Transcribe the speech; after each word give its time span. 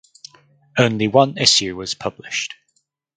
Only 0.79 1.07
one 1.07 1.37
issue 1.37 1.75
was 1.75 1.93
published. 1.93 2.55